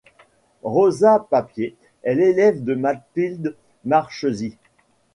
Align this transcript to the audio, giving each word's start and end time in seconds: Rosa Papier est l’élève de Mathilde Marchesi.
Rosa 0.63 1.19
Papier 1.19 1.75
est 2.01 2.15
l’élève 2.15 2.63
de 2.63 2.73
Mathilde 2.73 3.55
Marchesi. 3.85 4.57